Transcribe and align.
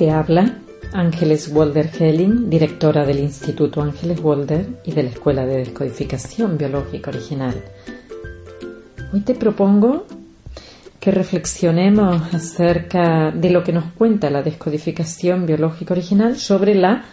Te 0.00 0.10
habla 0.10 0.56
Ángeles 0.94 1.50
Walder 1.52 1.90
Helling, 1.98 2.48
directora 2.48 3.04
del 3.04 3.18
Instituto 3.18 3.82
Ángeles 3.82 4.18
Walder 4.20 4.66
y 4.82 4.92
de 4.92 5.02
la 5.02 5.10
Escuela 5.10 5.44
de 5.44 5.58
Descodificación 5.58 6.56
Biológica 6.56 7.10
Original. 7.10 7.62
Hoy 9.12 9.20
te 9.20 9.34
propongo 9.34 10.06
que 10.98 11.10
reflexionemos 11.10 12.32
acerca 12.32 13.30
de 13.30 13.50
lo 13.50 13.62
que 13.62 13.74
nos 13.74 13.92
cuenta 13.92 14.30
la 14.30 14.42
descodificación 14.42 15.44
biológica 15.44 15.92
original 15.92 16.38
sobre 16.38 16.74
la 16.74 17.04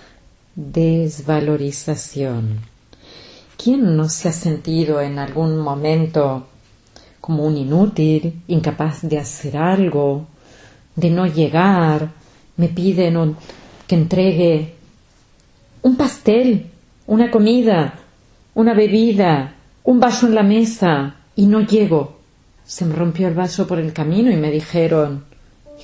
desvalorización. 0.55 2.61
¿Quién 3.61 3.97
no 3.97 4.07
se 4.07 4.29
ha 4.29 4.31
sentido 4.31 5.01
en 5.01 5.19
algún 5.19 5.57
momento 5.57 6.47
como 7.19 7.43
un 7.43 7.57
inútil, 7.57 8.43
incapaz 8.47 9.01
de 9.01 9.19
hacer 9.19 9.57
algo, 9.57 10.27
de 10.95 11.09
no 11.09 11.27
llegar, 11.27 12.11
me 12.57 12.67
piden 12.69 13.35
que 13.87 13.95
entregue 13.95 14.73
un 15.83 15.95
pastel, 15.95 16.67
una 17.05 17.31
comida, 17.31 17.93
una 18.55 18.73
bebida, 18.73 19.53
un 19.83 19.99
vaso 19.99 20.27
en 20.27 20.35
la 20.35 20.43
mesa 20.43 21.15
y 21.35 21.45
no 21.47 21.61
llego. 21.61 22.17
Se 22.65 22.83
me 22.83 22.95
rompió 22.95 23.27
el 23.27 23.35
vaso 23.35 23.65
por 23.65 23.79
el 23.79 23.93
camino 23.93 24.31
y 24.31 24.35
me 24.35 24.51
dijeron, 24.51 25.23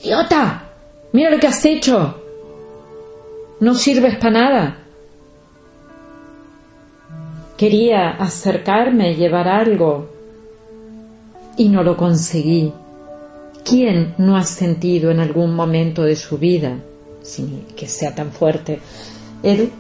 ¡Idiota! 0.04 0.64
¡Mira 1.14 1.30
lo 1.30 1.40
que 1.40 1.48
has 1.48 1.64
hecho! 1.64 2.20
No 3.60 3.76
sirves 3.76 4.18
para 4.18 4.32
nada. 4.32 4.78
Quería 7.56 8.10
acercarme 8.10 9.12
y 9.12 9.16
llevar 9.16 9.48
algo 9.48 10.10
y 11.56 11.70
no 11.70 11.84
lo 11.84 11.96
conseguí. 11.96 12.74
¿Quién 13.64 14.16
no 14.18 14.36
ha 14.36 14.44
sentido 14.44 15.12
en 15.12 15.20
algún 15.20 15.56
momento 15.56 16.04
de 16.04 16.16
su 16.16 16.38
vida, 16.38 16.78
que 17.76 17.88
sea 17.88 18.14
tan 18.14 18.32
fuerte, 18.32 18.80
él 19.42 19.72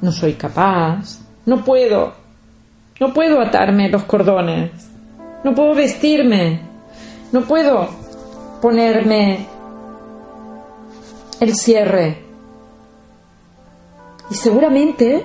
no 0.00 0.12
soy 0.12 0.34
capaz, 0.34 1.18
no 1.44 1.64
puedo, 1.64 2.12
no 3.00 3.12
puedo 3.12 3.40
atarme 3.40 3.88
los 3.88 4.04
cordones, 4.04 4.70
no 5.42 5.54
puedo 5.54 5.74
vestirme, 5.74 6.60
no 7.32 7.42
puedo 7.42 7.88
ponerme 8.60 9.46
el 11.40 11.54
cierre. 11.54 12.18
Y 14.30 14.34
seguramente, 14.34 15.24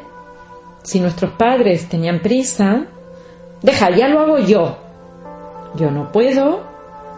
si 0.83 0.99
nuestros 0.99 1.31
padres 1.31 1.87
tenían 1.89 2.19
prisa, 2.19 2.85
deja, 3.61 3.89
ya 3.91 4.07
lo 4.07 4.19
hago 4.19 4.39
yo. 4.39 4.77
Yo 5.75 5.89
no 5.89 6.11
puedo, 6.11 6.70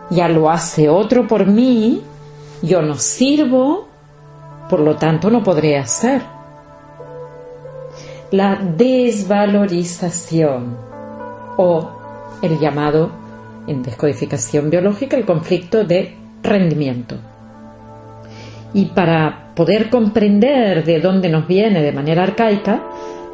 ya 0.10 0.28
lo 0.30 0.50
hace 0.50 0.90
otro 0.90 1.28
por 1.28 1.46
mí, 1.46 2.02
yo 2.62 2.82
no 2.82 2.96
sirvo, 2.96 3.88
por 4.70 4.80
lo 4.80 4.96
tanto 4.96 5.30
no 5.30 5.44
podré 5.44 5.78
hacer. 5.78 6.22
La 8.32 8.56
desvalorización 8.56 10.78
o 11.58 11.90
el 12.42 12.58
llamado 12.60 13.12
en 13.68 13.84
descodificación 13.84 14.70
biológica 14.70 15.18
el 15.18 15.26
conflicto 15.26 15.84
de 15.84 16.16
rendimiento. 16.42 17.18
Y 18.74 18.86
para 18.86 19.52
poder 19.56 19.90
comprender 19.90 20.84
de 20.84 21.00
dónde 21.00 21.30
nos 21.30 21.48
viene 21.48 21.82
de 21.82 21.92
manera 21.92 22.24
arcaica, 22.24 22.82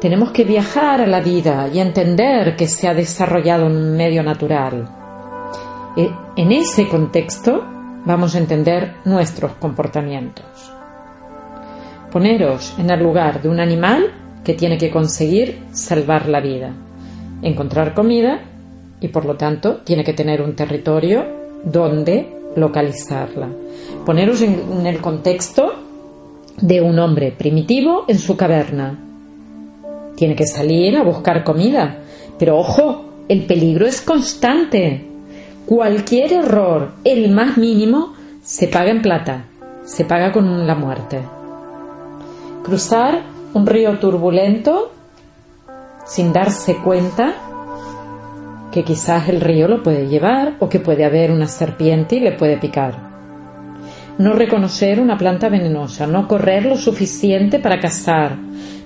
tenemos 0.00 0.32
que 0.32 0.44
viajar 0.44 1.00
a 1.00 1.06
la 1.06 1.20
vida 1.20 1.68
y 1.72 1.80
entender 1.80 2.56
que 2.56 2.66
se 2.66 2.88
ha 2.88 2.94
desarrollado 2.94 3.66
en 3.66 3.76
un 3.76 3.96
medio 3.96 4.22
natural, 4.22 4.88
en 5.96 6.52
ese 6.52 6.88
contexto 6.88 7.64
vamos 8.04 8.34
a 8.34 8.38
entender 8.38 8.94
nuestros 9.04 9.52
comportamientos. 9.52 10.44
Poneros 12.10 12.74
en 12.78 12.90
el 12.90 13.02
lugar 13.02 13.42
de 13.42 13.48
un 13.48 13.60
animal 13.60 14.12
que 14.44 14.54
tiene 14.54 14.78
que 14.78 14.90
conseguir 14.90 15.62
salvar 15.72 16.28
la 16.28 16.40
vida, 16.40 16.72
encontrar 17.42 17.94
comida 17.94 18.40
y 19.00 19.08
por 19.08 19.24
lo 19.24 19.36
tanto 19.36 19.78
tiene 19.78 20.04
que 20.04 20.12
tener 20.12 20.42
un 20.42 20.56
territorio 20.56 21.24
donde 21.64 22.28
localizarla. 22.56 23.48
Poneros 24.04 24.42
en 24.42 24.86
el 24.86 25.00
contexto 25.00 25.72
de 26.60 26.80
un 26.80 26.98
hombre 26.98 27.32
primitivo 27.32 28.04
en 28.08 28.18
su 28.18 28.36
caverna. 28.36 28.98
Tiene 30.16 30.34
que 30.34 30.46
salir 30.46 30.96
a 30.96 31.02
buscar 31.02 31.44
comida, 31.44 31.98
pero 32.38 32.58
ojo, 32.58 33.04
el 33.28 33.46
peligro 33.46 33.86
es 33.86 34.00
constante. 34.00 35.09
Cualquier 35.66 36.32
error, 36.32 36.92
el 37.04 37.30
más 37.30 37.56
mínimo, 37.56 38.14
se 38.42 38.66
paga 38.66 38.90
en 38.90 39.02
plata, 39.02 39.44
se 39.84 40.04
paga 40.04 40.32
con 40.32 40.66
la 40.66 40.74
muerte. 40.74 41.20
Cruzar 42.64 43.22
un 43.54 43.66
río 43.66 43.98
turbulento 43.98 44.92
sin 46.06 46.32
darse 46.32 46.76
cuenta 46.76 47.34
que 48.72 48.84
quizás 48.84 49.28
el 49.28 49.40
río 49.40 49.68
lo 49.68 49.82
puede 49.82 50.08
llevar 50.08 50.54
o 50.58 50.68
que 50.68 50.80
puede 50.80 51.04
haber 51.04 51.30
una 51.30 51.46
serpiente 51.46 52.16
y 52.16 52.20
le 52.20 52.32
puede 52.32 52.56
picar. 52.56 53.10
No 54.18 54.34
reconocer 54.34 55.00
una 55.00 55.16
planta 55.16 55.48
venenosa, 55.48 56.06
no 56.06 56.28
correr 56.28 56.66
lo 56.66 56.76
suficiente 56.76 57.58
para 57.58 57.80
cazar, 57.80 58.36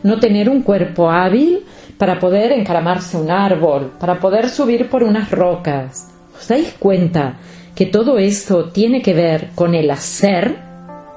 no 0.03 0.21
tener 0.21 0.49
un 0.49 0.63
cuerpo 0.63 1.11
hábil 1.11 1.65
para 1.99 2.19
poder 2.19 2.53
encaramarse 2.53 3.17
un 3.17 3.31
árbol, 3.31 3.93
para 3.99 4.21
poder 4.21 4.49
subir 4.49 4.89
por 4.89 5.03
unas 5.03 5.31
rocas, 5.31 6.14
¿Os 6.37 6.49
dais 6.49 6.75
cuenta 6.79 7.39
que 7.75 7.87
todo 7.87 8.19
eso 8.19 8.67
tiene 8.67 9.03
que 9.03 9.15
ver 9.15 9.51
con 9.55 9.75
el 9.75 9.91
hacer? 9.91 10.59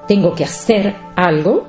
Tengo 0.06 0.34
que 0.34 0.44
hacer 0.44 0.94
algo, 1.16 1.66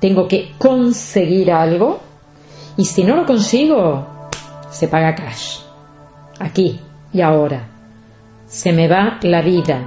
tengo 0.00 0.26
que 0.26 0.52
conseguir 0.58 1.52
algo 1.52 2.00
y 2.76 2.84
si 2.86 3.04
no 3.04 3.16
lo 3.16 3.26
consigo, 3.26 4.06
se 4.70 4.88
paga 4.88 5.14
cash. 5.14 5.58
Aquí 6.38 6.80
y 7.12 7.20
ahora. 7.20 7.68
Se 8.46 8.72
me 8.72 8.88
va 8.88 9.18
la 9.22 9.42
vida. 9.42 9.82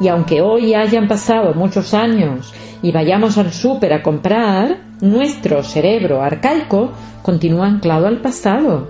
Y 0.00 0.08
aunque 0.08 0.40
hoy 0.40 0.74
hayan 0.74 1.08
pasado 1.08 1.54
muchos 1.54 1.94
años 1.94 2.52
y 2.82 2.92
vayamos 2.92 3.38
al 3.38 3.52
súper 3.52 3.92
a 3.92 4.02
comprar, 4.02 4.78
nuestro 5.00 5.62
cerebro 5.62 6.22
arcaico 6.22 6.92
continúa 7.22 7.66
anclado 7.66 8.06
al 8.06 8.20
pasado. 8.20 8.88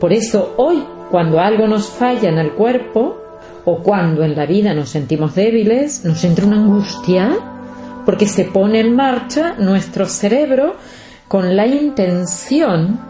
Por 0.00 0.12
eso 0.12 0.54
hoy 0.56 0.82
cuando 1.10 1.40
algo 1.40 1.66
nos 1.66 1.88
falla 1.88 2.28
en 2.28 2.38
el 2.38 2.52
cuerpo 2.52 3.18
o 3.64 3.78
cuando 3.82 4.24
en 4.24 4.36
la 4.36 4.46
vida 4.46 4.74
nos 4.74 4.90
sentimos 4.90 5.34
débiles, 5.34 6.04
nos 6.04 6.22
entra 6.24 6.46
una 6.46 6.56
angustia 6.56 7.36
porque 8.04 8.26
se 8.26 8.44
pone 8.44 8.80
en 8.80 8.94
marcha 8.94 9.54
nuestro 9.58 10.06
cerebro 10.06 10.76
con 11.28 11.56
la 11.56 11.66
intención 11.66 13.00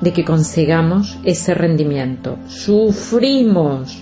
de 0.00 0.12
que 0.12 0.24
consigamos 0.24 1.18
ese 1.24 1.54
rendimiento. 1.54 2.38
Sufrimos 2.48 4.00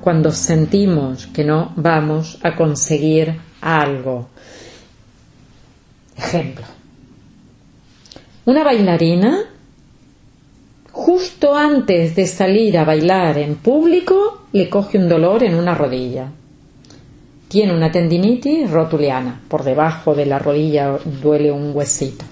cuando 0.00 0.30
sentimos 0.30 1.26
que 1.26 1.44
no 1.44 1.72
vamos 1.76 2.38
a 2.42 2.54
conseguir 2.54 3.40
algo. 3.60 4.28
Ejemplo. 6.16 6.64
Una 8.44 8.62
bailarina 8.62 9.53
Justo 11.04 11.54
antes 11.54 12.16
de 12.16 12.26
salir 12.26 12.78
a 12.78 12.84
bailar 12.86 13.36
en 13.36 13.56
público, 13.56 14.46
le 14.52 14.70
coge 14.70 14.96
un 14.96 15.06
dolor 15.06 15.42
en 15.42 15.54
una 15.54 15.74
rodilla. 15.74 16.32
Tiene 17.46 17.74
una 17.74 17.92
tendinitis 17.92 18.70
rotuliana. 18.70 19.42
Por 19.46 19.64
debajo 19.64 20.14
de 20.14 20.24
la 20.24 20.38
rodilla 20.38 20.98
duele 21.22 21.52
un 21.52 21.76
huesito. 21.76 22.24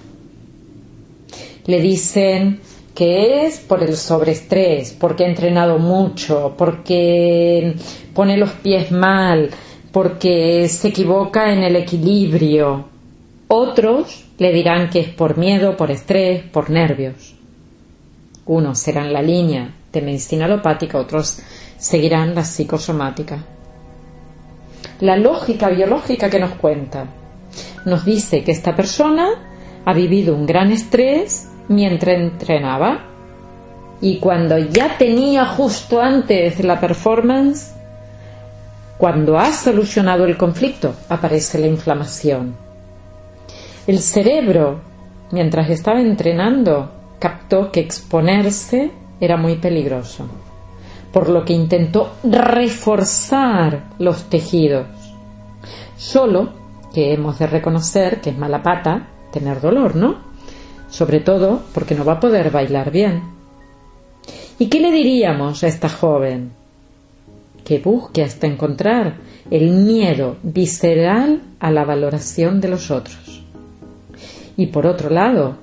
Le 1.67 1.81
dicen 1.81 2.61
que 2.95 3.45
es 3.45 3.59
por 3.59 3.83
el 3.83 3.95
sobreestrés, 3.95 4.97
porque 4.99 5.25
ha 5.25 5.29
entrenado 5.29 5.77
mucho, 5.77 6.55
porque 6.57 7.75
pone 8.15 8.37
los 8.37 8.53
pies 8.53 8.91
mal, 8.91 9.51
porque 9.91 10.67
se 10.67 10.87
equivoca 10.87 11.53
en 11.53 11.61
el 11.61 11.75
equilibrio. 11.75 12.85
Otros 13.49 14.25
le 14.39 14.51
dirán 14.51 14.89
que 14.89 15.01
es 15.01 15.09
por 15.09 15.37
miedo, 15.37 15.77
por 15.77 15.91
estrés, 15.91 16.41
por 16.41 16.71
nervios. 16.71 17.35
Unos 18.45 18.79
serán 18.79 19.13
la 19.13 19.21
línea 19.21 19.73
de 19.91 20.01
medicina 20.01 20.45
alopática, 20.45 20.97
otros 20.97 21.39
seguirán 21.77 22.35
la 22.35 22.43
psicosomática. 22.43 23.37
La 24.99 25.17
lógica 25.17 25.69
biológica 25.69 26.29
que 26.29 26.39
nos 26.39 26.51
cuenta 26.51 27.05
nos 27.85 28.05
dice 28.05 28.43
que 28.43 28.51
esta 28.51 28.75
persona 28.75 29.81
ha 29.85 29.93
vivido 29.93 30.35
un 30.35 30.45
gran 30.45 30.71
estrés 30.71 31.49
mientras 31.67 32.15
entrenaba 32.15 33.05
y 34.01 34.17
cuando 34.19 34.57
ya 34.57 34.97
tenía 34.97 35.45
justo 35.45 36.01
antes 36.01 36.61
la 36.63 36.79
performance, 36.79 37.73
cuando 38.97 39.37
ha 39.37 39.51
solucionado 39.51 40.25
el 40.25 40.37
conflicto, 40.37 40.93
aparece 41.09 41.59
la 41.59 41.67
inflamación. 41.67 42.55
El 43.87 43.99
cerebro, 43.99 44.81
mientras 45.31 45.69
estaba 45.69 46.01
entrenando, 46.01 47.02
captó 47.23 47.71
que 47.71 47.79
exponerse 47.79 48.91
era 49.21 49.37
muy 49.37 49.55
peligroso, 49.55 50.25
por 51.13 51.29
lo 51.29 51.45
que 51.45 51.53
intentó 51.53 52.15
reforzar 52.21 53.91
los 53.97 54.25
tejidos. 54.25 54.87
Solo 55.95 56.49
que 56.93 57.13
hemos 57.13 57.39
de 57.39 57.47
reconocer 57.47 58.19
que 58.19 58.31
es 58.31 58.37
mala 58.37 58.61
pata 58.61 59.07
tener 59.31 59.61
dolor, 59.61 59.95
¿no? 59.95 60.17
Sobre 60.89 61.21
todo 61.21 61.61
porque 61.73 61.95
no 61.95 62.03
va 62.03 62.15
a 62.15 62.19
poder 62.19 62.51
bailar 62.51 62.91
bien. 62.91 63.21
¿Y 64.59 64.67
qué 64.67 64.81
le 64.81 64.91
diríamos 64.91 65.63
a 65.63 65.67
esta 65.67 65.87
joven? 65.87 66.51
Que 67.63 67.79
busque 67.79 68.21
hasta 68.21 68.47
encontrar 68.47 69.15
el 69.49 69.69
miedo 69.71 70.35
visceral 70.43 71.41
a 71.61 71.71
la 71.71 71.85
valoración 71.85 72.59
de 72.59 72.67
los 72.67 72.91
otros. 72.91 73.45
Y 74.57 74.65
por 74.65 74.85
otro 74.85 75.09
lado, 75.09 75.62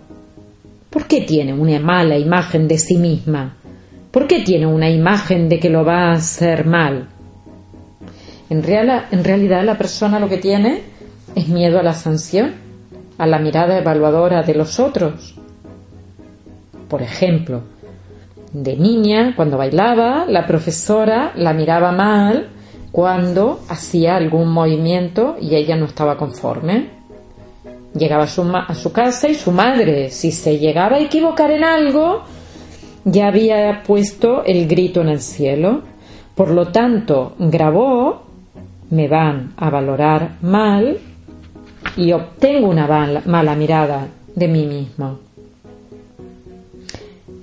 ¿por 0.90 1.06
qué 1.06 1.22
tiene 1.22 1.54
una 1.54 1.78
mala 1.78 2.18
imagen 2.18 2.68
de 2.68 2.78
sí 2.78 2.96
misma? 2.96 3.56
¿Por 4.10 4.26
qué 4.26 4.40
tiene 4.40 4.66
una 4.66 4.90
imagen 4.90 5.48
de 5.48 5.60
que 5.60 5.70
lo 5.70 5.84
va 5.84 6.08
a 6.08 6.12
hacer 6.12 6.66
mal? 6.66 7.08
En, 8.50 8.64
en 8.68 9.24
realidad 9.24 9.64
la 9.64 9.78
persona 9.78 10.18
lo 10.18 10.28
que 10.28 10.38
tiene 10.38 10.82
es 11.34 11.48
miedo 11.48 11.78
a 11.78 11.82
la 11.82 11.94
sanción, 11.94 12.54
a 13.18 13.26
la 13.26 13.38
mirada 13.38 13.78
evaluadora 13.78 14.42
de 14.42 14.54
los 14.54 14.80
otros. 14.80 15.36
Por 16.88 17.02
ejemplo, 17.02 17.62
de 18.52 18.76
niña, 18.76 19.34
cuando 19.36 19.56
bailaba, 19.56 20.24
la 20.26 20.46
profesora 20.46 21.32
la 21.36 21.52
miraba 21.52 21.92
mal 21.92 22.48
cuando 22.90 23.60
hacía 23.68 24.16
algún 24.16 24.48
movimiento 24.48 25.36
y 25.40 25.54
ella 25.54 25.76
no 25.76 25.86
estaba 25.86 26.16
conforme. 26.16 26.99
Llegaba 27.94 28.24
a 28.24 28.74
su, 28.74 28.92
casa 28.92 29.28
y 29.28 29.34
su 29.34 29.50
madre, 29.50 30.10
si 30.10 30.30
se 30.30 30.58
llegaba 30.58 30.96
a 30.96 31.00
equivocar 31.00 31.50
en 31.50 31.64
algo, 31.64 32.22
ya 33.04 33.26
había 33.26 33.82
puesto 33.82 34.44
el 34.44 34.68
grito 34.68 35.00
en 35.00 35.08
el 35.08 35.20
cielo. 35.20 35.82
Por 36.34 36.50
lo 36.50 36.68
tanto, 36.68 37.34
grabó, 37.38 38.22
me 38.90 39.08
van 39.08 39.54
a 39.56 39.70
valorar 39.70 40.36
mal 40.40 40.98
y 41.96 42.12
obtengo 42.12 42.68
una 42.68 43.22
mala 43.26 43.54
mirada 43.56 44.06
de 44.34 44.48
mí 44.48 44.66
mismo. 44.66 45.18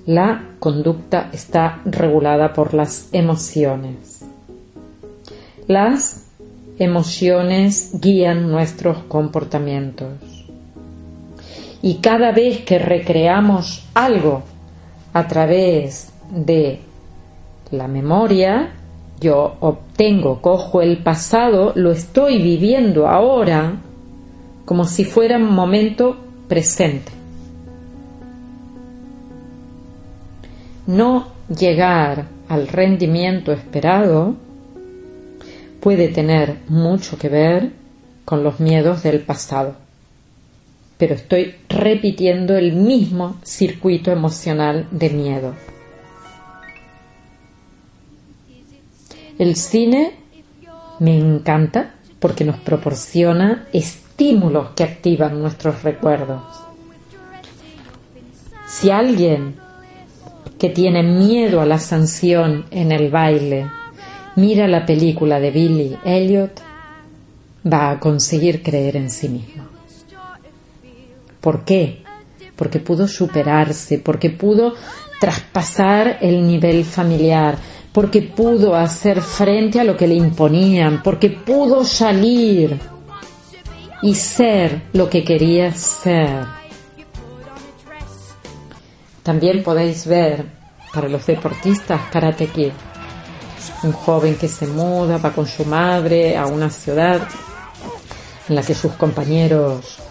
La 0.05 0.41
conducta 0.59 1.29
está 1.33 1.81
regulada 1.83 2.53
por 2.53 2.73
las 2.73 3.09
emociones. 3.11 4.23
Las 5.67 6.27
emociones 6.79 7.91
guían 7.99 8.49
nuestros 8.49 8.99
comportamientos. 9.09 10.36
Y 11.81 11.95
cada 11.95 12.31
vez 12.31 12.61
que 12.61 12.79
recreamos 12.79 13.85
algo 13.93 14.43
a 15.13 15.27
través 15.27 16.11
de 16.29 16.79
la 17.71 17.87
memoria, 17.87 18.73
yo 19.19 19.55
obtengo, 19.59 20.41
cojo 20.41 20.81
el 20.81 20.97
pasado, 20.97 21.73
lo 21.75 21.91
estoy 21.91 22.41
viviendo 22.41 23.07
ahora 23.07 23.75
como 24.65 24.85
si 24.85 25.05
fuera 25.05 25.37
un 25.37 25.53
momento 25.53 26.17
presente. 26.47 27.17
no 30.87 31.27
llegar 31.49 32.25
al 32.47 32.67
rendimiento 32.67 33.51
esperado 33.51 34.35
puede 35.81 36.07
tener 36.07 36.57
mucho 36.69 37.17
que 37.17 37.29
ver 37.29 37.71
con 38.25 38.43
los 38.43 38.59
miedos 38.59 39.03
del 39.03 39.19
pasado. 39.19 39.75
Pero 40.97 41.15
estoy 41.15 41.55
repitiendo 41.69 42.55
el 42.55 42.73
mismo 42.73 43.37
circuito 43.43 44.11
emocional 44.11 44.87
de 44.91 45.09
miedo. 45.11 45.53
El 49.37 49.55
cine 49.55 50.13
me 50.99 51.17
encanta 51.17 51.93
porque 52.19 52.43
nos 52.43 52.57
proporciona 52.57 53.67
estímulos 53.71 54.69
que 54.71 54.83
activan 54.83 55.39
nuestros 55.39 55.83
recuerdos. 55.83 56.41
Si 58.67 58.89
alguien 58.89 59.55
que 60.57 60.69
tiene 60.69 61.03
miedo 61.03 61.61
a 61.61 61.67
la 61.67 61.77
sanción 61.77 62.65
en 62.71 62.91
el 62.91 63.11
baile, 63.11 63.69
mira 64.35 64.67
la 64.67 64.85
película 64.85 65.39
de 65.39 65.51
Billy 65.51 65.97
Elliot, 66.03 66.59
va 67.71 67.91
a 67.91 67.99
conseguir 67.99 68.63
creer 68.63 68.95
en 68.97 69.11
sí 69.11 69.29
mismo. 69.29 69.66
¿Por 71.47 71.63
qué? 71.63 72.03
Porque 72.57 72.79
pudo 72.79 73.07
superarse, 73.07 73.99
porque 73.99 74.31
pudo 74.31 74.73
traspasar 75.17 76.17
el 76.19 76.45
nivel 76.45 76.83
familiar, 76.83 77.57
porque 77.93 78.21
pudo 78.21 78.75
hacer 78.75 79.21
frente 79.21 79.79
a 79.79 79.85
lo 79.85 79.95
que 79.95 80.07
le 80.07 80.15
imponían, 80.15 81.01
porque 81.01 81.29
pudo 81.29 81.85
salir 81.85 82.77
y 84.01 84.13
ser 84.13 84.81
lo 84.91 85.09
que 85.09 85.23
quería 85.23 85.71
ser. 85.71 86.43
También 89.23 89.63
podéis 89.63 90.05
ver 90.05 90.43
para 90.93 91.07
los 91.07 91.25
deportistas 91.25 92.01
Karate. 92.11 92.73
Un 93.83 93.93
joven 93.93 94.35
que 94.35 94.49
se 94.49 94.67
muda, 94.67 95.17
va 95.17 95.31
con 95.31 95.47
su 95.47 95.63
madre 95.63 96.35
a 96.35 96.45
una 96.45 96.69
ciudad 96.69 97.25
en 98.49 98.55
la 98.55 98.61
que 98.61 98.75
sus 98.75 98.91
compañeros 98.95 100.06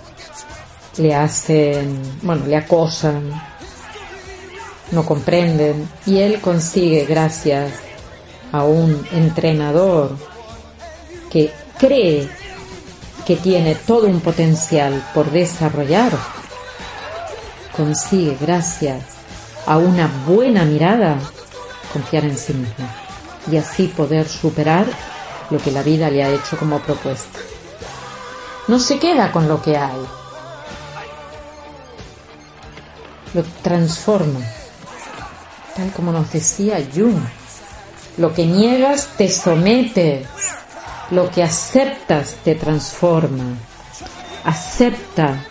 le 0.99 1.15
hacen, 1.15 2.01
bueno, 2.23 2.47
le 2.47 2.57
acosan, 2.57 3.31
no 4.93 5.05
comprenden 5.05 5.89
y 6.07 6.19
él 6.19 6.41
consigue 6.41 7.05
gracias 7.05 7.73
a 8.53 8.65
un 8.65 9.07
entrenador 9.13 10.17
que 11.31 11.53
cree 11.79 12.29
que 13.27 13.37
tiene 13.37 13.75
todo 13.75 14.07
un 14.07 14.21
potencial 14.21 15.05
por 15.13 15.31
desarrollar 15.31 16.13
consigue, 17.77 18.37
gracias 18.41 19.05
a 19.67 19.77
una 19.77 20.11
buena 20.27 20.65
mirada, 20.65 21.19
confiar 21.93 22.25
en 22.25 22.39
sí 22.39 22.55
mismo 22.55 22.89
y 23.51 23.57
así 23.59 23.89
poder 23.89 24.27
superar 24.27 24.87
lo 25.51 25.59
que 25.59 25.71
la 25.71 25.83
vida 25.83 26.11
le 26.11 26.25
ha 26.25 26.31
hecho 26.31 26.57
como 26.57 26.81
propuesta. 26.81 27.39
No 28.67 28.79
se 28.79 28.99
queda 28.99 29.31
con 29.31 29.47
lo 29.47 29.63
que 29.63 29.77
hay, 29.77 30.01
lo 33.37 33.43
transforma, 33.63 34.41
tal 35.77 35.93
como 35.93 36.11
nos 36.11 36.33
decía 36.33 36.79
Jung. 36.93 37.21
Lo 38.17 38.33
que 38.33 38.47
niegas 38.47 39.09
te 39.19 39.29
sometes, 39.29 40.27
lo 41.11 41.31
que 41.31 41.43
aceptas 41.43 42.37
te 42.43 42.55
transforma. 42.55 43.45
Acepta 44.45 45.45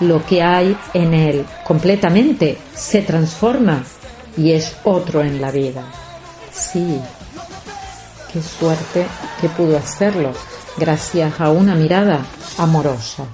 lo 0.00 0.24
que 0.24 0.42
hay 0.42 0.74
en 0.94 1.12
él 1.12 1.46
completamente 1.66 2.56
se 2.74 3.02
transforma 3.02 3.84
y 4.38 4.52
es 4.52 4.74
otro 4.84 5.22
en 5.22 5.42
la 5.42 5.50
vida. 5.50 5.84
Sí, 6.50 6.98
qué 8.32 8.42
suerte 8.42 9.06
que 9.42 9.50
pudo 9.50 9.76
hacerlo 9.76 10.32
gracias 10.78 11.38
a 11.38 11.50
una 11.50 11.74
mirada 11.74 12.24
amorosa. 12.56 13.26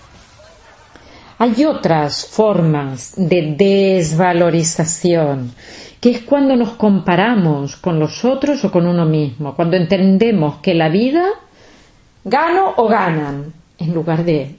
Hay 1.43 1.65
otras 1.65 2.27
formas 2.27 3.15
de 3.17 3.55
desvalorización, 3.57 5.55
que 5.99 6.11
es 6.11 6.21
cuando 6.21 6.55
nos 6.55 6.73
comparamos 6.73 7.77
con 7.77 7.99
los 7.99 8.27
otros 8.27 8.63
o 8.63 8.71
con 8.71 8.87
uno 8.87 9.07
mismo, 9.07 9.57
cuando 9.57 9.79
entendemos 9.79 10.59
que 10.59 10.75
la 10.75 10.91
vida 10.91 11.25
gano 12.25 12.75
o 12.77 12.87
ganan, 12.89 13.55
en 13.79 13.95
lugar 13.95 14.23
de 14.23 14.55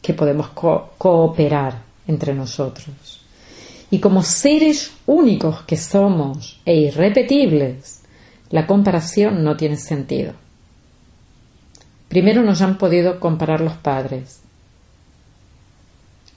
que 0.00 0.14
podemos 0.14 0.50
cooperar 0.50 1.82
entre 2.06 2.32
nosotros. 2.32 3.20
Y 3.90 3.98
como 3.98 4.22
seres 4.22 4.92
únicos 5.04 5.62
que 5.62 5.76
somos 5.76 6.60
e 6.64 6.76
irrepetibles, 6.76 8.04
la 8.50 8.68
comparación 8.68 9.42
no 9.42 9.56
tiene 9.56 9.76
sentido. 9.76 10.34
Primero 12.08 12.44
nos 12.44 12.62
han 12.62 12.78
podido 12.78 13.18
comparar 13.18 13.60
los 13.60 13.74
padres 13.74 14.42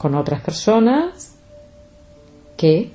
con 0.01 0.15
otras 0.15 0.41
personas 0.41 1.35
que 2.57 2.89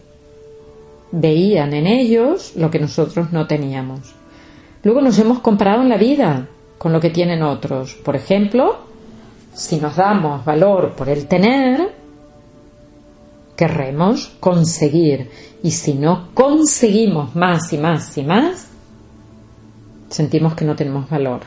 veían 1.12 1.72
en 1.72 1.86
ellos 1.86 2.54
lo 2.56 2.68
que 2.68 2.80
nosotros 2.80 3.30
no 3.30 3.46
teníamos. 3.46 4.12
Luego 4.82 5.00
nos 5.00 5.16
hemos 5.20 5.38
comparado 5.38 5.82
en 5.82 5.88
la 5.88 5.98
vida 5.98 6.48
con 6.78 6.92
lo 6.92 6.98
que 7.00 7.10
tienen 7.10 7.44
otros. 7.44 7.94
Por 7.94 8.16
ejemplo, 8.16 8.78
si 9.54 9.76
nos 9.76 9.94
damos 9.94 10.44
valor 10.44 10.96
por 10.96 11.08
el 11.08 11.28
tener, 11.28 11.94
querremos 13.54 14.32
conseguir. 14.40 15.30
Y 15.62 15.70
si 15.70 15.94
no 15.94 16.30
conseguimos 16.34 17.36
más 17.36 17.72
y 17.72 17.78
más 17.78 18.18
y 18.18 18.24
más, 18.24 18.66
sentimos 20.08 20.56
que 20.56 20.64
no 20.64 20.74
tenemos 20.74 21.08
valor. 21.08 21.42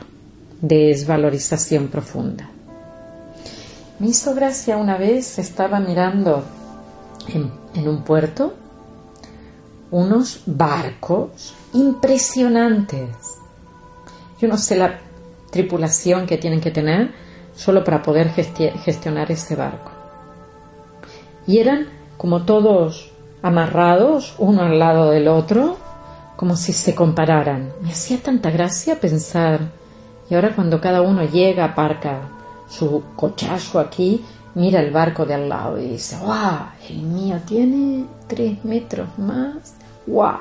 Desvalorización 0.62 1.88
profunda. 1.88 2.48
Me 4.00 4.06
hizo 4.08 4.34
gracia 4.34 4.78
una 4.78 4.96
vez, 4.96 5.38
estaba 5.38 5.78
mirando 5.78 6.42
en, 7.28 7.86
un 7.86 8.02
puerto 8.02 8.54
unos 9.90 10.40
barcos 10.46 11.54
impresionantes. 11.74 13.10
Yo 14.40 14.48
no 14.48 14.56
sé 14.56 14.76
la 14.76 15.00
tripulación 15.50 16.26
que 16.26 16.38
tienen 16.38 16.62
que 16.62 16.70
tener 16.70 17.10
solo 17.54 17.84
para 17.84 18.02
poder 18.02 18.30
gestionar 18.30 19.30
ese 19.30 19.54
barco. 19.54 19.90
Y 21.46 21.58
eran 21.58 21.88
como 22.16 22.46
todos 22.46 23.12
amarrados 23.42 24.34
uno 24.38 24.62
al 24.62 24.78
lado 24.78 25.10
del 25.10 25.28
otro, 25.28 25.76
como 26.36 26.56
si 26.56 26.72
se 26.72 26.94
compararan. 26.94 27.70
Me 27.82 27.90
hacía 27.90 28.16
tanta 28.16 28.50
gracia 28.50 28.98
pensar, 28.98 29.60
y 30.30 30.34
ahora 30.36 30.54
cuando 30.54 30.80
cada 30.80 31.02
uno 31.02 31.22
llega, 31.24 31.66
aparca 31.66 32.39
su 32.70 33.02
cochazo 33.16 33.80
aquí, 33.80 34.24
mira 34.54 34.80
el 34.80 34.90
barco 34.90 35.26
de 35.26 35.34
al 35.34 35.48
lado 35.48 35.78
y 35.78 35.88
dice, 35.88 36.16
¡guau! 36.22 36.66
El 36.88 37.02
mío 37.02 37.40
tiene 37.46 38.06
tres 38.28 38.64
metros 38.64 39.08
más. 39.18 39.74
¡guau! 40.06 40.38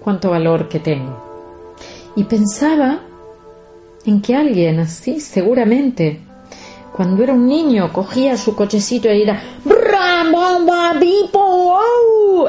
¡Cuánto 0.00 0.30
valor 0.30 0.68
que 0.68 0.80
tengo! 0.80 1.24
Y 2.16 2.24
pensaba 2.24 3.00
en 4.04 4.20
que 4.20 4.34
alguien 4.34 4.80
así, 4.80 5.20
seguramente, 5.20 6.20
cuando 6.92 7.22
era 7.22 7.34
un 7.34 7.46
niño, 7.46 7.92
cogía 7.92 8.36
su 8.36 8.54
cochecito 8.56 9.08
e 9.08 9.22
era 9.22 9.42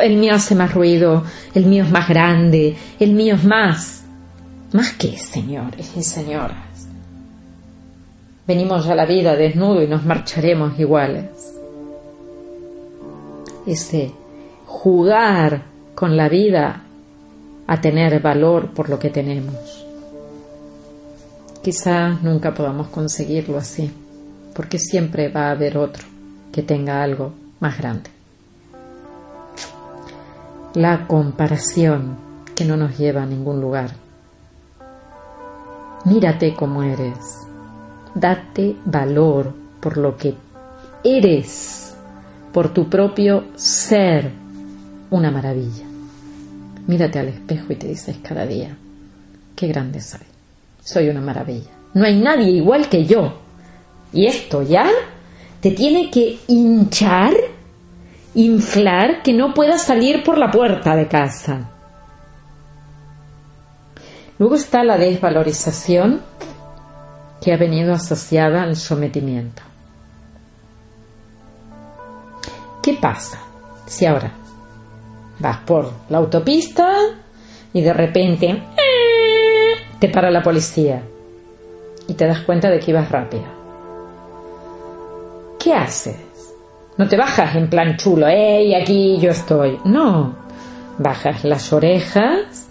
el 0.02 0.18
mío 0.18 0.34
hace 0.36 0.56
más 0.56 0.74
ruido, 0.74 1.24
el 1.54 1.66
mío 1.66 1.84
es 1.84 1.92
más 1.92 2.08
grande, 2.08 2.78
el 3.00 3.12
mío 3.14 3.36
es 3.36 3.44
más. 3.44 4.04
Más 4.72 4.94
que 4.94 5.18
señores 5.18 5.92
y 5.96 6.04
señoras. 6.04 6.67
Venimos 8.48 8.88
a 8.88 8.96
la 8.96 9.06
vida 9.06 9.36
desnudo 9.36 9.84
y 9.84 9.88
nos 9.88 10.06
marcharemos 10.06 10.80
iguales. 10.80 11.26
Ese 13.66 14.14
jugar 14.66 15.64
con 15.94 16.16
la 16.16 16.30
vida 16.30 16.84
a 17.68 17.82
tener 17.82 18.22
valor 18.22 18.70
por 18.70 18.88
lo 18.88 19.00
que 19.00 19.10
tenemos. 19.10 19.86
Quizá 21.62 22.12
nunca 22.22 22.54
podamos 22.54 22.88
conseguirlo 22.88 23.58
así, 23.58 23.92
porque 24.56 24.80
siempre 24.80 25.28
va 25.28 25.48
a 25.48 25.52
haber 25.52 25.78
otro 25.78 26.06
que 26.54 26.64
tenga 26.64 27.04
algo 27.04 27.34
más 27.60 27.78
grande. 27.78 28.10
La 30.74 31.06
comparación 31.06 32.16
que 32.56 32.64
no 32.64 32.78
nos 32.78 32.98
lleva 32.98 33.24
a 33.24 33.26
ningún 33.26 33.60
lugar. 33.60 33.92
Mírate 36.06 36.54
como 36.54 36.84
eres. 36.84 37.48
Date 38.16 38.76
valor 38.86 39.54
por 39.80 39.98
lo 39.98 40.18
que 40.18 40.34
eres, 41.04 41.96
por 42.52 42.74
tu 42.74 42.90
propio 42.90 43.46
ser. 43.56 44.32
Una 45.10 45.32
maravilla. 45.32 45.86
Mírate 46.88 47.20
al 47.20 47.30
espejo 47.30 47.72
y 47.72 47.76
te 47.76 47.88
dices 47.88 48.18
cada 48.22 48.46
día, 48.46 48.76
qué 49.56 49.68
grande 49.68 50.02
soy. 50.02 50.22
Soy 50.82 51.10
una 51.10 51.22
maravilla. 51.22 51.72
No 51.94 52.06
hay 52.06 52.20
nadie 52.20 52.52
igual 52.52 52.90
que 52.90 53.06
yo. 53.06 53.40
Y 54.14 54.26
esto 54.26 54.64
ya 54.64 54.90
te 55.62 55.72
tiene 55.72 56.10
que 56.12 56.40
hinchar, 56.48 57.34
inflar, 58.36 59.22
que 59.24 59.34
no 59.34 59.54
puedas 59.54 59.82
salir 59.82 60.24
por 60.24 60.38
la 60.38 60.52
puerta 60.52 60.96
de 60.96 61.08
casa. 61.08 61.70
Luego 64.40 64.56
está 64.56 64.84
la 64.84 64.98
desvalorización 64.98 66.22
que 67.42 67.54
ha 67.54 67.58
venido 67.58 67.94
asociada 67.94 68.64
al 68.64 68.76
sometimiento. 68.76 69.62
¿Qué 72.82 72.94
pasa 72.94 73.40
si 73.86 74.06
ahora 74.06 74.32
vas 75.40 75.58
por 75.58 75.92
la 76.10 76.20
autopista 76.20 76.90
y 77.74 77.82
de 77.82 77.94
repente 77.94 78.48
¡eh! 78.50 79.76
te 80.00 80.10
para 80.10 80.32
la 80.32 80.42
policía 80.42 81.04
y 82.08 82.14
te 82.14 82.26
das 82.26 82.40
cuenta 82.42 82.70
de 82.70 82.80
que 82.80 82.92
ibas 82.92 83.10
rápido? 83.10 83.44
¿Qué 85.60 85.74
haces? 85.74 86.16
No 86.98 87.08
te 87.08 87.18
bajas 87.18 87.56
en 87.56 87.70
plan 87.70 87.98
chulo, 87.98 88.28
¡Ey, 88.28 88.74
aquí 88.74 89.20
yo 89.20 89.32
estoy! 89.32 89.80
No, 89.84 90.36
bajas 90.98 91.44
las 91.44 91.72
orejas 91.74 92.70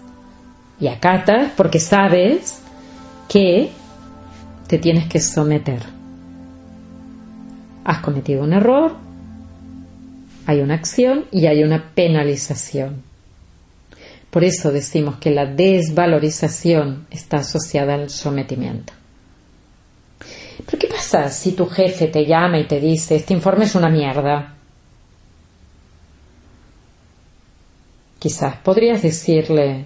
y 0.79 0.87
acatas 0.87 1.51
porque 1.55 1.79
sabes 1.79 2.61
que 3.29 3.71
te 4.67 4.77
tienes 4.77 5.07
que 5.07 5.19
someter. 5.19 5.81
Has 7.83 7.99
cometido 7.99 8.43
un 8.43 8.53
error, 8.53 8.95
hay 10.45 10.61
una 10.61 10.75
acción 10.75 11.25
y 11.31 11.47
hay 11.47 11.63
una 11.63 11.91
penalización. 11.93 13.03
Por 14.29 14.43
eso 14.43 14.71
decimos 14.71 15.17
que 15.17 15.31
la 15.31 15.45
desvalorización 15.45 17.07
está 17.09 17.37
asociada 17.37 17.95
al 17.95 18.09
sometimiento. 18.09 18.93
¿Pero 20.65 20.79
qué 20.79 20.87
pasa 20.87 21.29
si 21.29 21.53
tu 21.53 21.65
jefe 21.65 22.07
te 22.07 22.25
llama 22.25 22.59
y 22.59 22.65
te 22.65 22.79
dice, 22.81 23.15
este 23.15 23.33
informe 23.33 23.65
es 23.65 23.75
una 23.75 23.89
mierda? 23.89 24.53
Quizás 28.19 28.57
podrías 28.57 29.01
decirle, 29.01 29.85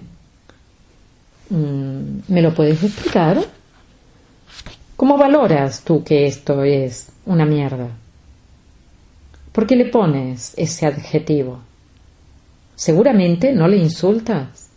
mm, 1.49 2.19
¿me 2.27 2.41
lo 2.41 2.53
puedes 2.55 2.83
explicar? 2.83 3.45
¿Cómo 5.01 5.17
valoras 5.17 5.81
tú 5.81 6.03
que 6.03 6.27
esto 6.27 6.61
es 6.61 7.11
una 7.25 7.43
mierda? 7.43 7.87
¿Por 9.51 9.65
qué 9.65 9.75
le 9.75 9.85
pones 9.85 10.53
ese 10.57 10.85
adjetivo? 10.85 11.57
Seguramente 12.75 13.51
no 13.51 13.67
le 13.67 13.77
insultas. 13.77 14.69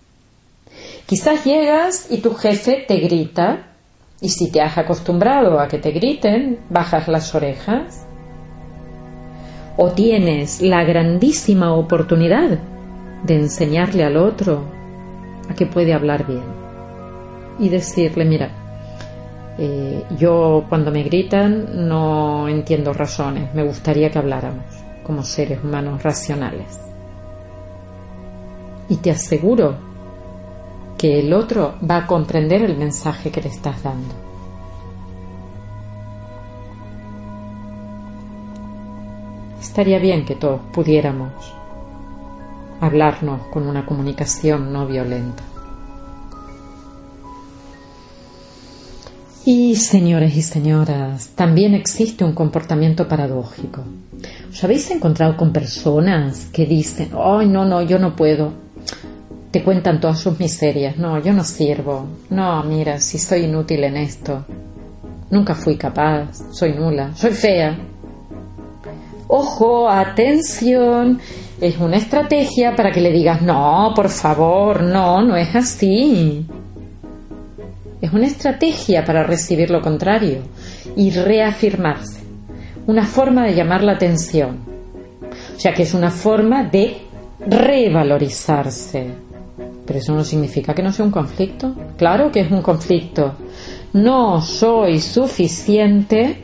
Quizás 1.04 1.44
llegas 1.44 2.06
y 2.08 2.22
tu 2.22 2.32
jefe 2.32 2.86
te 2.88 3.00
grita 3.00 3.66
y 4.22 4.30
si 4.30 4.50
te 4.50 4.62
has 4.62 4.78
acostumbrado 4.78 5.60
a 5.60 5.68
que 5.68 5.76
te 5.76 5.90
griten, 5.90 6.58
bajas 6.70 7.06
las 7.06 7.34
orejas. 7.34 8.06
O 9.76 9.90
tienes 9.90 10.62
la 10.62 10.84
grandísima 10.84 11.74
oportunidad 11.74 12.58
de 13.24 13.34
enseñarle 13.34 14.04
al 14.04 14.16
otro 14.16 14.64
a 15.50 15.54
que 15.54 15.66
puede 15.66 15.92
hablar 15.92 16.26
bien 16.26 16.44
y 17.58 17.68
decirle, 17.68 18.24
mira, 18.24 18.63
eh, 19.56 20.04
yo 20.18 20.64
cuando 20.68 20.90
me 20.90 21.02
gritan 21.04 21.88
no 21.88 22.48
entiendo 22.48 22.92
razones, 22.92 23.54
me 23.54 23.62
gustaría 23.62 24.10
que 24.10 24.18
habláramos 24.18 24.64
como 25.04 25.22
seres 25.22 25.62
humanos 25.62 26.02
racionales. 26.02 26.80
Y 28.88 28.96
te 28.96 29.10
aseguro 29.10 29.76
que 30.98 31.20
el 31.20 31.32
otro 31.32 31.74
va 31.88 31.98
a 31.98 32.06
comprender 32.06 32.62
el 32.62 32.76
mensaje 32.76 33.30
que 33.30 33.40
le 33.40 33.48
estás 33.48 33.82
dando. 33.82 34.14
Estaría 39.60 39.98
bien 39.98 40.24
que 40.24 40.34
todos 40.34 40.60
pudiéramos 40.72 41.32
hablarnos 42.80 43.42
con 43.52 43.66
una 43.66 43.86
comunicación 43.86 44.72
no 44.72 44.86
violenta. 44.86 45.42
Y 49.46 49.76
señores 49.76 50.34
y 50.36 50.42
señoras, 50.42 51.28
también 51.34 51.74
existe 51.74 52.24
un 52.24 52.32
comportamiento 52.32 53.06
paradójico. 53.06 53.84
¿Os 54.50 54.64
habéis 54.64 54.90
encontrado 54.90 55.36
con 55.36 55.52
personas 55.52 56.46
que 56.52 56.64
dicen, 56.64 57.10
ay, 57.18 57.48
no, 57.48 57.64
no, 57.64 57.82
yo 57.82 57.98
no 57.98 58.16
puedo? 58.16 58.64
te 59.54 59.62
cuentan 59.62 60.00
todas 60.00 60.18
sus 60.18 60.40
miserias. 60.40 60.96
No, 60.96 61.22
yo 61.22 61.32
no 61.32 61.44
sirvo. 61.44 62.08
No, 62.28 62.64
mira, 62.64 62.98
si 62.98 63.18
soy 63.18 63.44
inútil 63.44 63.84
en 63.84 63.96
esto. 63.96 64.44
Nunca 65.30 65.54
fui 65.54 65.76
capaz. 65.76 66.42
Soy 66.50 66.72
nula. 66.72 67.14
Soy 67.14 67.30
fea. 67.30 67.78
Ojo, 69.28 69.88
atención. 69.88 71.20
Es 71.60 71.78
una 71.78 71.98
estrategia 71.98 72.74
para 72.74 72.90
que 72.90 73.00
le 73.00 73.12
digas, 73.12 73.42
no, 73.42 73.92
por 73.94 74.08
favor, 74.08 74.82
no, 74.82 75.22
no 75.22 75.36
es 75.36 75.54
así. 75.54 76.44
Es 78.04 78.12
una 78.12 78.26
estrategia 78.26 79.02
para 79.02 79.22
recibir 79.22 79.70
lo 79.70 79.80
contrario 79.80 80.42
y 80.94 81.10
reafirmarse. 81.10 82.20
Una 82.86 83.06
forma 83.06 83.46
de 83.46 83.54
llamar 83.54 83.82
la 83.82 83.92
atención. 83.92 84.58
O 85.56 85.58
sea 85.58 85.72
que 85.72 85.84
es 85.84 85.94
una 85.94 86.10
forma 86.10 86.64
de 86.64 86.98
revalorizarse. 87.48 89.06
Pero 89.86 89.98
eso 89.98 90.14
no 90.14 90.22
significa 90.22 90.74
que 90.74 90.82
no 90.82 90.92
sea 90.92 91.06
un 91.06 91.12
conflicto. 91.12 91.74
Claro 91.96 92.30
que 92.30 92.40
es 92.40 92.50
un 92.50 92.60
conflicto. 92.60 93.36
No 93.94 94.42
soy 94.42 95.00
suficiente, 95.00 96.42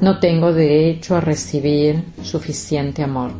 no 0.00 0.18
tengo 0.18 0.52
derecho 0.52 1.14
a 1.14 1.20
recibir 1.20 2.02
suficiente 2.24 3.04
amor. 3.04 3.30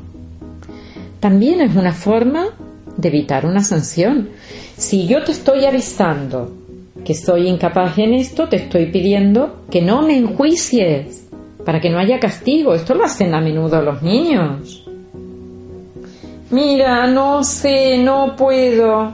También 1.19 1.61
es 1.61 1.75
una 1.75 1.93
forma 1.93 2.51
de 2.97 3.09
evitar 3.09 3.47
una 3.47 3.65
sanción. 3.65 4.29
Si 4.77 5.09
yo 5.09 5.25
te 5.25 5.33
estoy 5.33 5.65
avisando 5.65 6.62
que 7.05 7.15
soy 7.15 7.49
incapaz 7.49 7.99
en 7.99 8.15
esto, 8.15 8.49
te 8.49 8.57
estoy 8.57 8.87
pidiendo 8.87 9.65
que 9.71 9.83
no 9.83 10.03
me 10.03 10.17
enjuicies 10.17 11.29
para 11.65 11.81
que 11.81 11.91
no 11.91 11.99
haya 11.99 12.21
castigo. 12.21 12.75
Esto 12.75 12.95
lo 12.95 13.05
hacen 13.05 13.35
a 13.35 13.41
menudo 13.41 13.83
los 13.83 14.03
niños. 14.03 14.85
Mira, 16.51 17.07
no 17.07 17.43
sé, 17.45 17.99
no 17.99 18.37
puedo. 18.37 19.13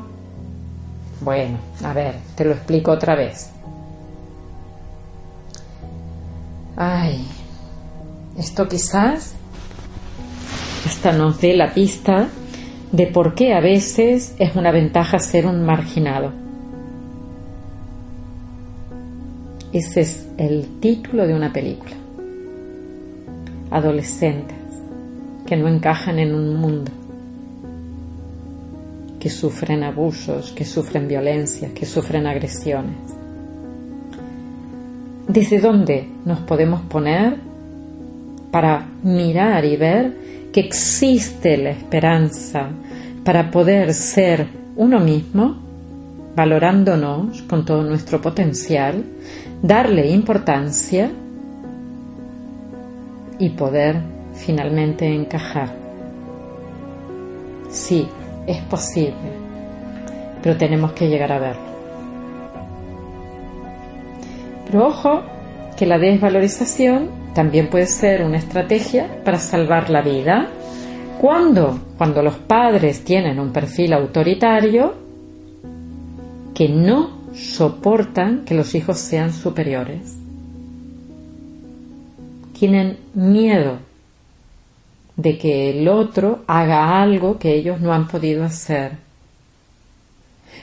Bueno, 1.20 1.58
a 1.84 1.92
ver, 1.92 2.16
te 2.34 2.44
lo 2.44 2.52
explico 2.52 2.92
otra 2.92 3.14
vez. 3.14 3.50
Ay, 6.76 7.26
esto 8.36 8.68
quizás 8.68 9.34
hasta 10.86 11.12
nos 11.12 11.40
dé 11.40 11.54
la 11.54 11.74
pista 11.74 12.28
de 12.92 13.06
por 13.06 13.34
qué 13.34 13.52
a 13.52 13.60
veces 13.60 14.34
es 14.38 14.56
una 14.56 14.70
ventaja 14.70 15.18
ser 15.18 15.46
un 15.46 15.64
marginado. 15.64 16.47
Ese 19.72 20.00
es 20.00 20.26
el 20.38 20.80
título 20.80 21.26
de 21.26 21.34
una 21.34 21.52
película. 21.52 21.94
Adolescentes 23.70 24.56
que 25.46 25.56
no 25.56 25.68
encajan 25.68 26.18
en 26.18 26.34
un 26.34 26.56
mundo, 26.56 26.90
que 29.20 29.28
sufren 29.28 29.82
abusos, 29.82 30.52
que 30.52 30.64
sufren 30.64 31.06
violencia, 31.06 31.70
que 31.74 31.84
sufren 31.84 32.26
agresiones. 32.26 32.96
¿Desde 35.26 35.60
dónde 35.60 36.08
nos 36.24 36.40
podemos 36.40 36.80
poner 36.82 37.36
para 38.50 38.86
mirar 39.02 39.64
y 39.64 39.76
ver 39.76 40.16
que 40.52 40.60
existe 40.60 41.58
la 41.58 41.70
esperanza 41.70 42.70
para 43.24 43.50
poder 43.50 43.92
ser 43.92 44.46
uno 44.76 45.00
mismo, 45.00 45.67
valorándonos 46.38 47.42
con 47.42 47.64
todo 47.64 47.82
nuestro 47.82 48.20
potencial, 48.20 49.02
darle 49.60 50.06
importancia 50.06 51.10
y 53.40 53.48
poder 53.50 53.96
finalmente 54.34 55.04
encajar. 55.12 55.74
Sí, 57.68 58.06
es 58.46 58.58
posible, 58.70 59.32
pero 60.40 60.56
tenemos 60.56 60.92
que 60.92 61.08
llegar 61.08 61.32
a 61.32 61.40
verlo. 61.40 61.68
Pero 64.66 64.86
ojo, 64.86 65.22
que 65.76 65.86
la 65.86 65.98
desvalorización 65.98 67.08
también 67.34 67.68
puede 67.68 67.86
ser 67.86 68.24
una 68.24 68.38
estrategia 68.38 69.24
para 69.24 69.40
salvar 69.40 69.90
la 69.90 70.02
vida. 70.02 70.46
¿Cuándo? 71.20 71.80
Cuando 71.98 72.22
los 72.22 72.36
padres 72.36 73.02
tienen 73.02 73.40
un 73.40 73.52
perfil 73.52 73.92
autoritario 73.92 75.07
que 76.58 76.68
no 76.68 77.20
soportan 77.36 78.44
que 78.44 78.52
los 78.52 78.74
hijos 78.74 78.98
sean 78.98 79.32
superiores. 79.32 80.16
Tienen 82.58 82.98
miedo 83.14 83.78
de 85.14 85.38
que 85.38 85.70
el 85.70 85.86
otro 85.86 86.42
haga 86.48 87.00
algo 87.00 87.38
que 87.38 87.54
ellos 87.54 87.80
no 87.80 87.92
han 87.92 88.08
podido 88.08 88.42
hacer. 88.42 88.96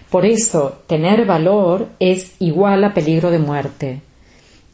Por 0.10 0.26
eso, 0.26 0.82
tener 0.86 1.26
valor 1.26 1.88
es 2.00 2.36
igual 2.40 2.84
a 2.84 2.94
peligro 2.94 3.32
de 3.32 3.40
muerte. 3.40 4.02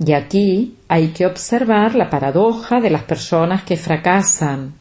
Y 0.04 0.14
aquí 0.14 0.78
hay 0.88 1.10
que 1.10 1.28
observar 1.28 1.94
la 1.94 2.10
paradoja 2.10 2.82
de 2.82 2.90
las 2.90 3.04
personas 3.04 3.62
que 3.62 3.78
fracasan. 3.78 4.74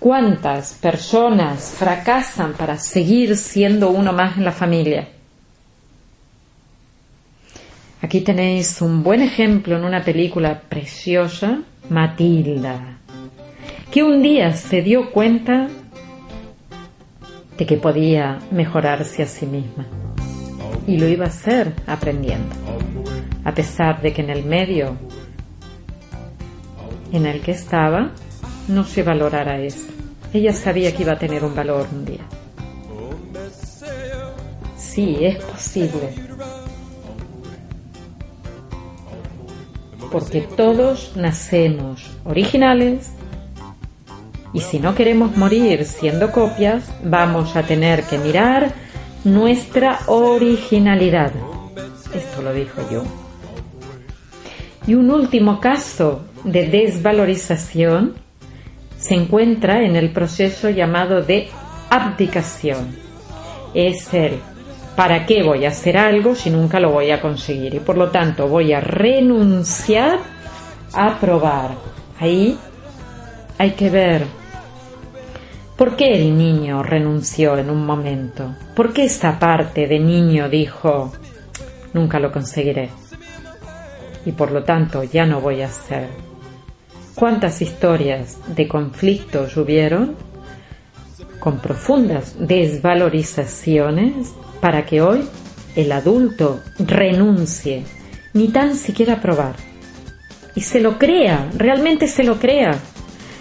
¿Cuántas 0.00 0.72
personas 0.72 1.72
fracasan 1.78 2.54
para 2.54 2.78
seguir 2.78 3.36
siendo 3.36 3.90
uno 3.90 4.12
más 4.12 4.38
en 4.38 4.44
la 4.44 4.50
familia? 4.50 5.10
Aquí 8.00 8.20
tenéis 8.20 8.80
un 8.80 9.02
buen 9.02 9.22
ejemplo 9.22 9.76
en 9.76 9.84
una 9.84 10.04
película 10.04 10.60
preciosa, 10.68 11.60
Matilda, 11.90 12.98
que 13.90 14.02
un 14.02 14.22
día 14.22 14.52
se 14.52 14.82
dio 14.82 15.10
cuenta 15.10 15.68
de 17.56 17.66
que 17.66 17.76
podía 17.76 18.38
mejorarse 18.52 19.22
a 19.22 19.26
sí 19.26 19.46
misma 19.46 19.86
y 20.86 20.96
lo 20.96 21.08
iba 21.08 21.24
a 21.24 21.28
hacer 21.28 21.72
aprendiendo 21.86 22.54
a 23.44 23.54
pesar 23.54 24.02
de 24.02 24.12
que 24.12 24.20
en 24.20 24.30
el 24.30 24.44
medio 24.44 24.96
en 27.12 27.24
el 27.24 27.40
que 27.40 27.52
estaba 27.52 28.10
no 28.68 28.84
se 28.84 29.02
valorara 29.02 29.58
eso. 29.58 29.88
Ella 30.32 30.52
sabía 30.52 30.94
que 30.94 31.02
iba 31.02 31.12
a 31.12 31.18
tener 31.18 31.42
un 31.42 31.54
valor 31.54 31.88
un 31.90 32.04
día. 32.04 32.26
Sí, 34.76 35.16
es 35.22 35.42
posible. 35.42 36.27
Porque 40.10 40.40
todos 40.40 41.12
nacemos 41.16 42.06
originales 42.24 43.12
y 44.52 44.60
si 44.60 44.78
no 44.78 44.94
queremos 44.94 45.36
morir 45.36 45.84
siendo 45.84 46.32
copias, 46.32 46.90
vamos 47.04 47.54
a 47.54 47.64
tener 47.64 48.04
que 48.04 48.18
mirar 48.18 48.72
nuestra 49.24 50.00
originalidad. 50.06 51.32
Esto 52.14 52.42
lo 52.42 52.54
dijo 52.54 52.80
yo. 52.90 53.02
Y 54.86 54.94
un 54.94 55.10
último 55.10 55.60
caso 55.60 56.22
de 56.44 56.66
desvalorización 56.66 58.14
se 58.98 59.14
encuentra 59.14 59.82
en 59.84 59.96
el 59.96 60.10
proceso 60.12 60.70
llamado 60.70 61.22
de 61.22 61.48
abdicación. 61.90 62.96
Es 63.74 64.12
el 64.14 64.40
¿para 64.98 65.26
qué 65.26 65.44
voy 65.44 65.64
a 65.64 65.68
hacer 65.68 65.96
algo 65.96 66.34
si 66.34 66.50
nunca 66.50 66.80
lo 66.80 66.90
voy 66.90 67.12
a 67.12 67.20
conseguir? 67.20 67.72
Y 67.72 67.78
por 67.78 67.96
lo 67.96 68.10
tanto 68.10 68.48
voy 68.48 68.72
a 68.72 68.80
renunciar 68.80 70.18
a 70.92 71.20
probar. 71.20 71.70
Ahí 72.18 72.58
hay 73.58 73.70
que 73.74 73.90
ver 73.90 74.24
por 75.76 75.94
qué 75.94 76.20
el 76.20 76.36
niño 76.36 76.82
renunció 76.82 77.56
en 77.56 77.70
un 77.70 77.86
momento. 77.86 78.56
¿Por 78.74 78.92
qué 78.92 79.04
esta 79.04 79.38
parte 79.38 79.86
de 79.86 80.00
niño 80.00 80.48
dijo 80.48 81.12
nunca 81.92 82.18
lo 82.18 82.32
conseguiré? 82.32 82.90
y 84.26 84.32
por 84.32 84.50
lo 84.50 84.64
tanto 84.64 85.04
ya 85.04 85.24
no 85.24 85.40
voy 85.40 85.62
a 85.62 85.70
ser. 85.70 86.08
¿Cuántas 87.14 87.62
historias 87.62 88.36
de 88.48 88.66
conflictos 88.66 89.56
hubieron 89.56 90.16
con 91.38 91.60
profundas 91.60 92.34
desvalorizaciones 92.40 94.34
para 94.60 94.86
que 94.86 95.00
hoy 95.00 95.28
el 95.76 95.92
adulto 95.92 96.60
renuncie, 96.78 97.84
ni 98.32 98.48
tan 98.48 98.76
siquiera 98.76 99.20
probar? 99.20 99.56
Y 100.54 100.62
se 100.62 100.80
lo 100.80 100.98
crea, 100.98 101.50
realmente 101.56 102.08
se 102.08 102.24
lo 102.24 102.38
crea. 102.38 102.78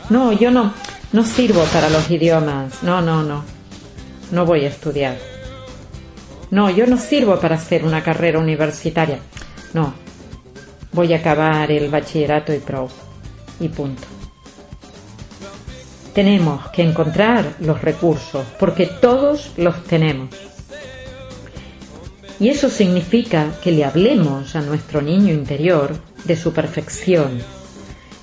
No, 0.10 0.32
yo 0.34 0.51
no, 0.51 0.73
no 1.12 1.25
sirvo 1.25 1.63
para 1.73 1.89
los 1.89 2.10
idiomas. 2.12 2.84
No, 2.84 3.01
no, 3.01 3.23
no. 3.23 3.43
No 4.32 4.45
voy 4.45 4.65
a 4.65 4.69
estudiar. 4.69 5.17
No, 6.51 6.69
yo 6.69 6.86
no 6.86 6.97
sirvo 6.97 7.39
para 7.39 7.56
hacer 7.56 7.84
una 7.84 8.03
carrera 8.03 8.39
universitaria. 8.39 9.19
No, 9.73 9.93
voy 10.91 11.13
a 11.13 11.17
acabar 11.17 11.71
el 11.71 11.89
bachillerato 11.89 12.53
y 12.53 12.60
pro. 12.60 12.89
Y 13.60 13.69
punto. 13.69 14.03
Tenemos 16.13 16.69
que 16.69 16.84
encontrar 16.84 17.56
los 17.60 17.82
recursos, 17.82 18.45
porque 18.60 18.88
todos 18.88 19.51
los 19.58 19.84
tenemos. 19.84 20.30
Y 22.39 22.50
eso 22.50 22.69
significa 22.69 23.54
que 23.63 23.71
le 23.71 23.84
hablemos 23.84 24.56
a 24.56 24.62
nuestro 24.62 25.02
niño 25.02 25.34
interior 25.34 25.95
de 26.26 26.36
su 26.36 26.54
perfección, 26.54 27.39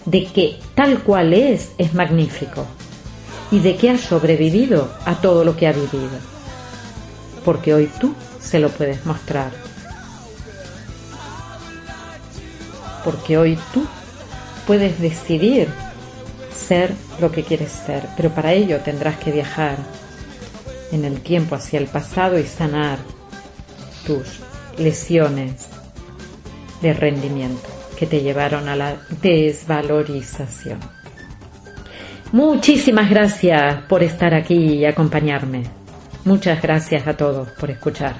de 0.05 0.27
que 0.27 0.57
tal 0.75 1.01
cual 1.03 1.35
es 1.35 1.73
es 1.79 1.95
magnífico 1.95 2.67
y 3.51 3.59
de 3.59 3.77
que 3.77 3.91
ha 3.91 3.99
sobrevivido 3.99 4.93
a 5.05 5.21
todo 5.21 5.45
lo 5.45 5.57
que 5.57 5.67
ha 5.67 5.73
vivido. 5.73 6.19
Porque 7.45 7.75
hoy 7.75 7.91
tú 8.01 8.15
se 8.41 8.61
lo 8.61 8.69
puedes 8.69 9.05
mostrar. 9.05 9.65
porque 13.05 13.37
hoy 13.37 13.59
tú 13.73 13.85
puedes 14.67 14.99
decidir 14.99 15.69
ser 16.57 16.93
lo 17.21 17.31
que 17.31 17.45
quieres 17.45 17.71
ser, 17.71 18.09
pero 18.17 18.31
para 18.31 18.55
ello 18.55 18.81
tendrás 18.81 19.19
que 19.19 19.31
viajar 19.31 19.77
en 20.91 21.05
el 21.05 21.21
tiempo 21.21 21.55
hacia 21.55 21.79
el 21.79 21.87
pasado 21.87 22.39
y 22.39 22.45
sanar 22.45 22.99
tus 24.07 24.41
lesiones 24.79 25.69
de 26.83 26.93
rendimiento 26.93 27.69
que 27.97 28.07
te 28.07 28.21
llevaron 28.21 28.69
a 28.69 28.77
la 28.77 28.97
desvalorización. 29.23 30.81
Muchísimas 32.33 33.09
gracias 33.09 33.83
por 33.83 34.03
estar 34.03 34.35
aquí 34.35 34.55
y 34.55 34.85
acompañarme. 34.85 35.63
Muchas 36.25 36.61
gracias 36.61 37.07
a 37.07 37.17
todos 37.17 37.49
por 37.51 37.71
escuchar. 37.71 38.17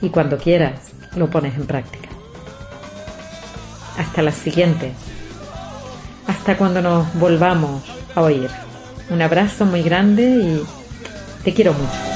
Y 0.00 0.10
cuando 0.10 0.38
quieras, 0.38 0.92
lo 1.16 1.28
pones 1.28 1.56
en 1.56 1.66
práctica. 1.66 2.08
Hasta 3.98 4.22
la 4.22 4.30
siguiente. 4.30 4.92
Hasta 6.28 6.56
cuando 6.56 6.80
nos 6.80 7.12
volvamos 7.14 7.82
a 8.14 8.22
oír. 8.22 8.48
Un 9.10 9.22
abrazo 9.22 9.64
muy 9.64 9.82
grande 9.82 10.22
y 10.22 10.62
te 11.42 11.52
quiero 11.52 11.72
mucho. 11.72 12.07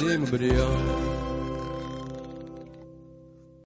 Boy, 0.00 1.33